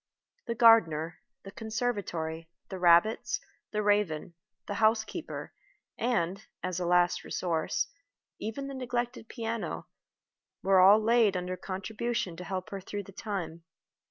The 0.47 0.55
gardener, 0.55 1.19
the 1.43 1.51
conservatory, 1.51 2.49
the 2.69 2.79
rabbits, 2.79 3.39
the 3.69 3.83
raven, 3.83 4.33
the 4.65 4.73
housekeeper, 4.81 5.53
and, 5.95 6.43
as 6.63 6.79
a 6.79 6.87
last 6.87 7.23
resource, 7.23 7.85
even 8.39 8.65
the 8.65 8.73
neglected 8.73 9.27
piano, 9.29 9.85
were 10.63 10.79
all 10.79 10.99
laid 10.99 11.37
under 11.37 11.55
contribution 11.55 12.35
to 12.37 12.43
help 12.43 12.71
her 12.71 12.81
through 12.81 13.03
the 13.03 13.11
time. 13.11 13.63